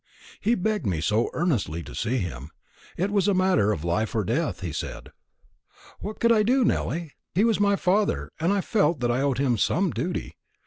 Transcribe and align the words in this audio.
He 0.39 0.55
begged 0.55 0.87
me 0.87 0.99
so 0.99 1.29
earnestly 1.31 1.83
to 1.83 1.93
see 1.93 2.17
him; 2.17 2.49
it 2.97 3.11
was 3.11 3.27
a 3.27 3.35
matter 3.35 3.71
of 3.71 3.83
life 3.83 4.15
or 4.15 4.23
death, 4.23 4.61
he 4.61 4.73
said. 4.73 5.11
What 5.99 6.19
could 6.19 6.31
I 6.31 6.41
do, 6.41 6.65
Nelly? 6.65 7.11
He 7.35 7.43
was 7.43 7.59
my 7.59 7.75
father, 7.75 8.31
and 8.39 8.51
I 8.51 8.61
felt 8.61 8.99
that 9.01 9.11
I 9.11 9.21
owed 9.21 9.37
him 9.37 9.59
some 9.59 9.91
duty. 9.91 10.37